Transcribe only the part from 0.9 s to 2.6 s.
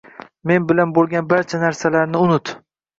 bo'lgan barcha narsalarni unut!